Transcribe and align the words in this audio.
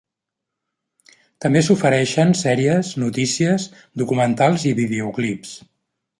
També 1.45 1.61
s'ofereixen 1.67 2.33
sèries, 2.39 2.89
notícies, 3.03 3.69
documentals 4.05 4.67
i 4.73 4.73
videoclips. 4.83 5.55